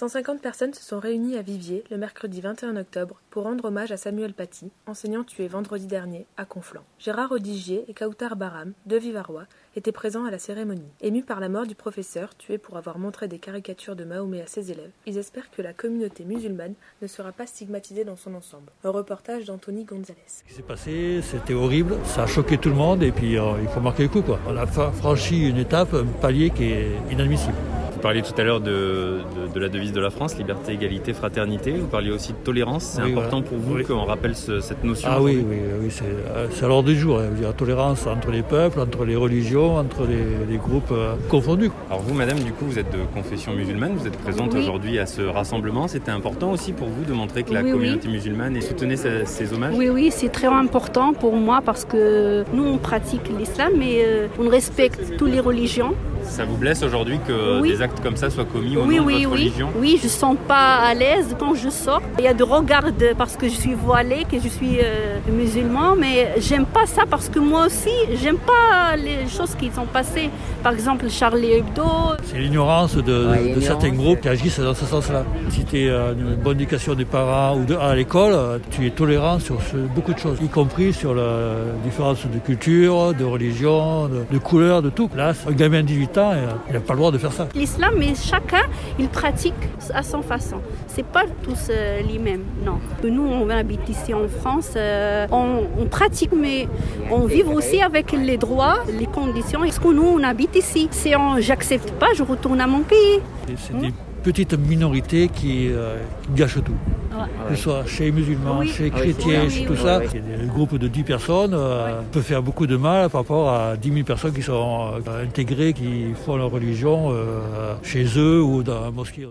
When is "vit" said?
97.26-97.42